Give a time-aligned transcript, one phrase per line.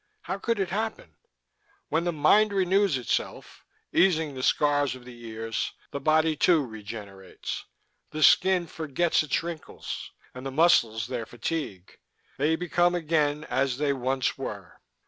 [0.23, 1.13] How could it happen?"
[1.89, 3.63] "When the mind renews itself,
[3.93, 7.65] erasing the scars of the years, the body, too, regenerates.
[8.09, 11.99] The skin forgets its wrinkles, and the muscles their fatigue.
[12.39, 14.81] They become again as they once were."